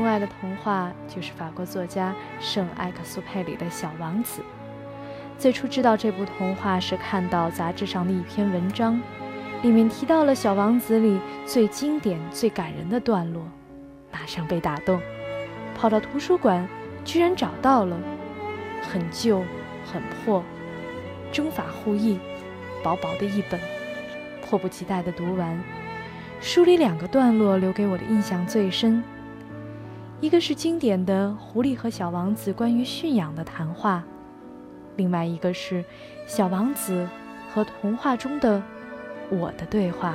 [0.00, 4.40] 钟爱的童话就是法国作家圣埃克苏佩里的《小王子》。
[5.36, 8.98] 最初知道这部童话是看到杂志上的一篇文章，
[9.60, 13.42] 里面提到了《小王子》里最经典、最感人的段落，
[14.10, 14.98] 马上被打动，
[15.76, 16.66] 跑到图书馆，
[17.04, 18.00] 居然找到了，
[18.80, 19.44] 很旧、
[19.84, 20.42] 很破，
[21.30, 22.18] 中法互译，
[22.82, 23.60] 薄薄的一本，
[24.42, 25.62] 迫不及待地读完。
[26.40, 29.04] 书里两个段落留给我的印象最深，
[30.20, 34.04] 一个是经典的狐狸和小王子关于驯养的谈话。
[34.96, 35.82] 另外一个是
[36.26, 37.08] 小王子
[37.50, 38.62] 和童话中的
[39.30, 40.14] 我的对话。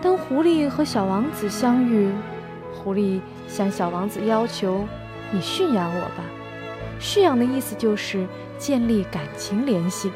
[0.00, 2.12] 当狐狸和小王子相遇，
[2.72, 4.86] 狐狸向小王子要求
[5.32, 6.22] ：“你驯养我吧。”
[7.00, 8.24] 驯养的意思就是
[8.56, 10.12] 建立感情联系。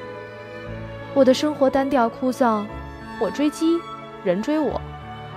[1.15, 2.65] 我的生活单调枯燥，
[3.21, 3.79] 我追鸡，
[4.23, 4.81] 人追我。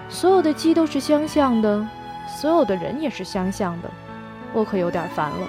[0.10, 1.88] 所有的鸡都是相像的，
[2.40, 3.90] 所有的人也是相像的，
[4.54, 5.48] 我可有点烦了。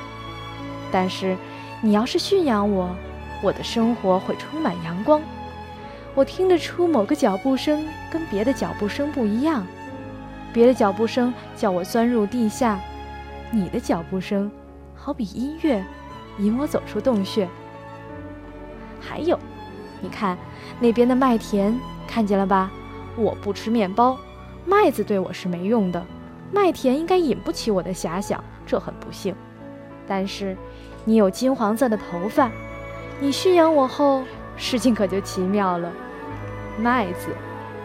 [0.91, 1.37] 但是，
[1.81, 2.95] 你要是驯养我，
[3.43, 5.21] 我的生活会充满阳光。
[6.15, 9.67] 我听得出某个脚步声跟别的脚步声不一样，
[10.53, 12.79] 别的脚步声叫我钻入地下，
[13.51, 14.51] 你的脚步声
[14.95, 15.83] 好比音乐，
[16.39, 17.49] 引我走出洞穴。
[19.01, 19.37] 还有，
[20.03, 20.37] 你看
[20.81, 21.75] 那边的麦田，
[22.07, 22.71] 看见了吧？
[23.17, 24.19] 我不吃面包。
[24.67, 26.05] 麦子对我是没用的，
[26.53, 29.35] 麦田应该引不起我的遐想，这很不幸。
[30.07, 30.57] 但是，
[31.05, 32.51] 你有金黄色的头发，
[33.21, 34.23] 你驯养我后，
[34.57, 35.91] 事情可就奇妙了。
[36.79, 37.29] 麦子，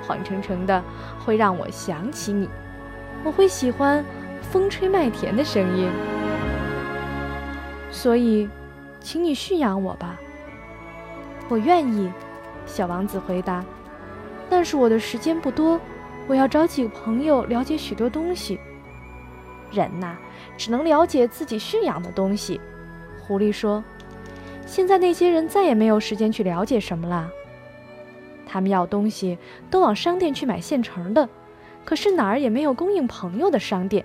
[0.07, 0.83] 黄澄澄的，
[1.23, 2.49] 会让我想起你，
[3.23, 4.03] 我会喜欢
[4.41, 5.89] 风吹麦田的声音。
[7.91, 8.47] 所以，
[8.99, 10.17] 请你驯养我吧。
[11.49, 12.11] 我愿意，
[12.65, 13.63] 小王子回答。
[14.49, 15.79] 但是我的时间不多。
[16.27, 18.59] 我要找几个朋友了解许多东西。
[19.71, 20.17] 人呐，
[20.57, 22.59] 只能了解自己驯养的东西。
[23.21, 23.81] 狐狸说
[24.67, 27.29] ：“现在那些人再也没有时间去了解什么了。
[28.45, 29.37] 他们要东西
[29.71, 31.29] 都往商店去买现成的，
[31.85, 34.03] 可是哪儿也没有供应朋友的商店，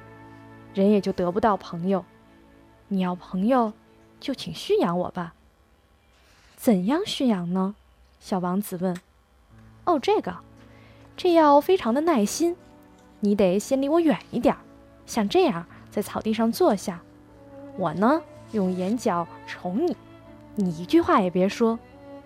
[0.75, 2.05] 人也就得不到朋友。
[2.87, 3.73] 你要朋友，
[4.21, 5.35] 就请驯养我吧。
[6.63, 7.75] 怎样驯养呢？”
[8.21, 8.97] 小王子问。
[9.85, 10.37] “哦，这个。”
[11.17, 12.57] 这要非常的耐心，
[13.19, 14.57] 你得先离我远一点，
[15.05, 17.03] 像这样在草地上坐下。
[17.77, 18.23] 我呢，
[18.53, 19.97] 用眼角瞅你，
[20.55, 21.77] 你一句话也别说，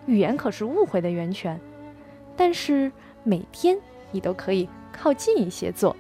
[0.05, 1.59] 语言可是误会的源泉。
[2.37, 2.93] 但是
[3.23, 3.79] 每天
[4.11, 5.97] 你都可以靠近一些坐。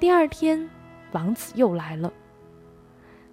[0.00, 0.68] 第二天，
[1.12, 2.12] 王子又来了，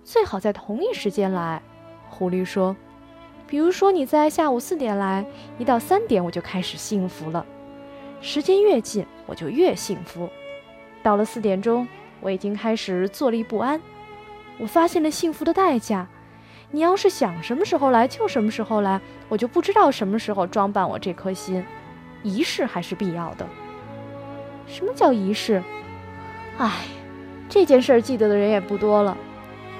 [0.03, 1.59] 最好在同一时间来。
[2.07, 2.75] 狐狸说
[3.51, 5.25] ：“比如说你在下午四点来，
[5.57, 7.45] 一到三点我就开始幸福了。”
[8.22, 10.29] 时间越近，我就越幸福。
[11.03, 11.85] 到了四点钟，
[12.22, 13.81] 我已经开始坐立不安。
[14.57, 16.07] 我发现了幸福的代价。
[16.72, 21.62] 你要是想什么时候来就什么时候来，我就不知道什么时候装扮我这颗心。
[22.23, 23.45] 仪式还是必要的。
[24.66, 25.62] 什么叫仪式？
[26.57, 26.85] 唉，
[27.50, 29.18] 这件事记得的人也不多了。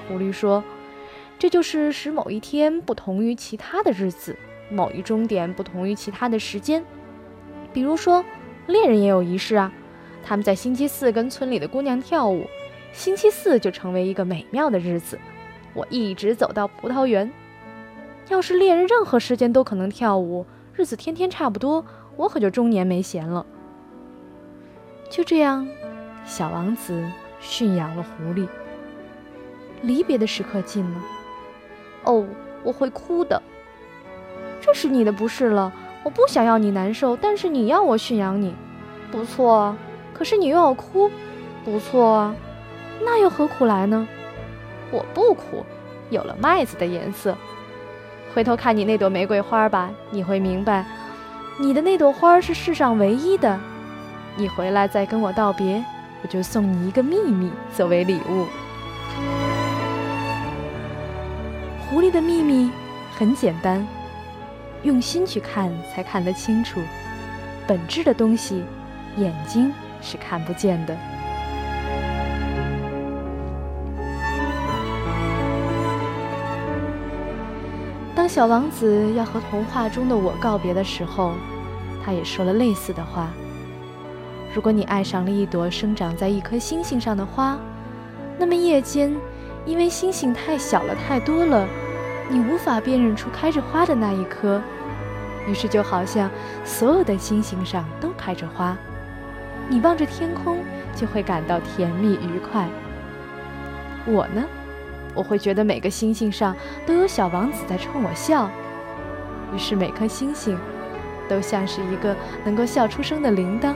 [0.06, 0.62] 狐狸说
[1.42, 4.36] ：“这就是使某一天不同于其他的日子，
[4.70, 6.84] 某一终点不同于其他的时间。”
[7.74, 8.24] 比如说，
[8.68, 9.72] 猎人也有仪式啊。
[10.22, 12.46] 他们在星期四跟村里的姑娘跳舞，
[12.92, 15.18] 星期四就成为一个美妙的日子。
[15.74, 17.32] 我一直走到葡萄园。
[18.28, 23.44] 要是猎人任何时间都可能跳舞，日子天天差不多，我可就终年没闲了。
[25.10, 25.66] 就这样，
[26.24, 27.04] 小王子
[27.40, 28.46] 驯养了狐狸。
[29.82, 31.02] 离别的时刻近了，
[32.04, 32.26] 哦，
[32.62, 33.40] 我会哭的。
[34.60, 35.72] 这是你的不是了。
[36.04, 38.54] 我不想要你难受，但是你要我驯养你，
[39.10, 39.76] 不错啊。
[40.12, 41.10] 可是你又要哭，
[41.64, 42.34] 不错啊。
[43.04, 44.06] 那又何苦来呢？
[44.90, 45.64] 我不哭，
[46.10, 47.36] 有了麦子的颜色。
[48.34, 50.84] 回头看你那朵玫瑰花吧，你会明白，
[51.60, 53.58] 你的那朵花是世上唯一的。
[54.36, 55.84] 你回来再跟我道别，
[56.22, 58.46] 我就送你一个秘密作为礼物。
[61.92, 62.70] 狐狸的秘密
[63.18, 63.86] 很简单。
[64.82, 66.80] 用心去看，才看得清楚。
[67.66, 68.64] 本质的东西，
[69.18, 70.96] 眼睛是看不见的。
[78.14, 81.34] 当小王子要和童话中的我告别的时候，
[82.02, 83.30] 他也说了类似的话
[84.56, 87.58] ：“如果你爱上了一朵生长在一颗星星上的花，
[88.38, 89.14] 那么夜间，
[89.66, 91.68] 因为星星太小了、太多了。”
[92.30, 94.60] 你无法辨认出开着花的那一颗，
[95.46, 96.30] 于是就好像
[96.64, 98.76] 所有的星星上都开着花，
[99.68, 100.58] 你望着天空
[100.94, 102.66] 就会感到甜蜜愉快。
[104.06, 104.44] 我呢，
[105.14, 108.50] 我会觉得每个星星上都有小王子在冲我笑，
[109.54, 110.58] 于是每颗星星
[111.28, 113.74] 都像是一个能够笑出声的铃铛。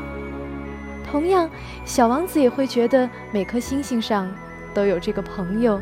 [1.08, 1.48] 同样，
[1.84, 4.28] 小王子也会觉得每颗星星上
[4.74, 5.80] 都有这个朋友，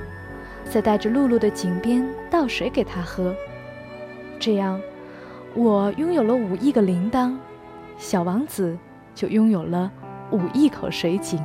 [0.69, 3.34] 再带着露露的井边倒水给他喝。
[4.38, 4.81] 这样，
[5.55, 7.37] 我拥有了五亿个铃铛，
[7.96, 8.76] 小王子
[9.14, 9.90] 就拥有了
[10.31, 11.40] 五亿口水井。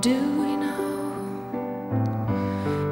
[0.00, 1.12] Do we know?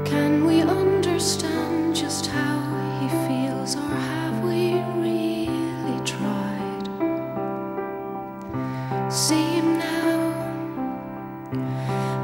[0.05, 2.59] Can we understand just how
[2.99, 6.89] he feels, or have we really tried?
[9.13, 10.33] See him now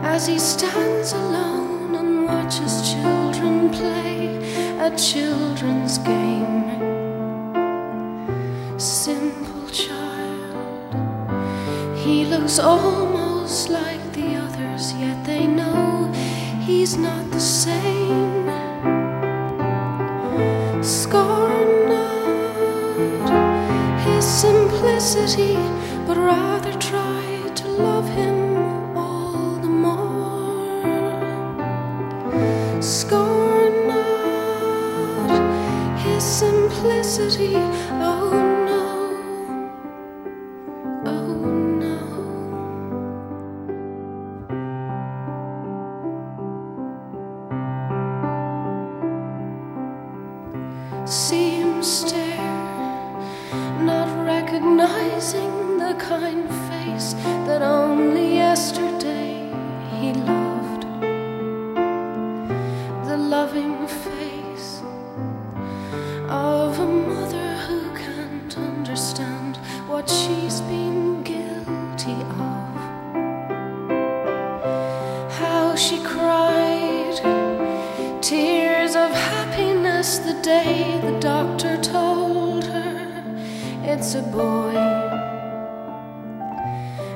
[0.02, 4.36] as he stands alone and watches children play
[4.80, 6.80] a children's game.
[8.80, 10.96] Simple child,
[11.98, 14.01] he looks almost like
[14.90, 16.10] yet they know
[16.60, 18.48] he's not the same.
[20.82, 25.54] Scorn not his simplicity,
[26.06, 27.22] but rather try
[27.54, 28.41] to love him
[63.52, 64.80] loving face
[66.30, 72.76] of a mother who can't understand what she's been guilty of.
[75.32, 77.20] How she cried
[78.22, 83.22] tears of happiness the day the doctor told her
[83.82, 84.72] it's a boy.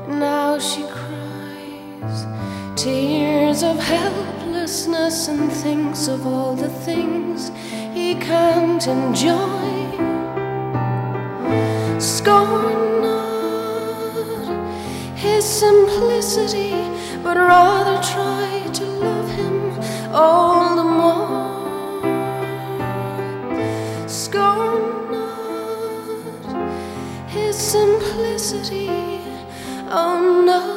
[0.07, 2.27] Now she cries
[2.77, 3.79] tears of
[4.77, 7.51] helplessness and thinks of all the things
[7.95, 9.71] he can't enjoy.
[11.99, 14.47] Scorn not
[15.17, 16.73] his simplicity,
[17.23, 19.73] but rather try to love him
[20.13, 22.03] all the more.
[24.07, 26.45] Scorn not
[27.29, 28.91] his simplicity,
[29.89, 30.76] oh no,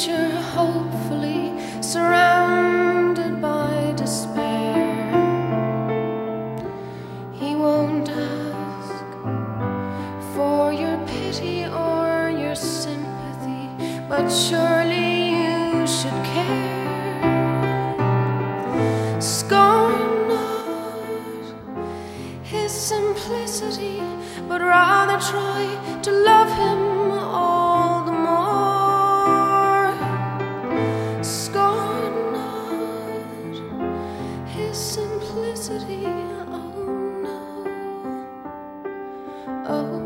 [0.00, 1.52] future, hopefully
[1.82, 5.10] surrounded by despair.
[7.32, 9.04] He won't ask
[10.34, 13.68] for your pity or your sympathy,
[14.08, 17.20] but surely you should care.
[19.20, 21.44] Scorn not
[22.42, 24.00] his simplicity,
[24.48, 26.89] but rather try to love.
[39.72, 39.99] Oh.